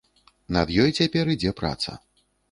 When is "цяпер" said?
1.03-1.29